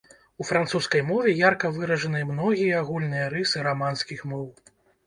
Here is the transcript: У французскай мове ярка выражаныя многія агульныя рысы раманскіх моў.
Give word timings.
У 0.43 0.45
французскай 0.51 1.03
мове 1.09 1.35
ярка 1.41 1.71
выражаныя 1.77 2.29
многія 2.33 2.73
агульныя 2.87 3.31
рысы 3.37 3.57
раманскіх 3.71 4.31
моў. 4.35 4.47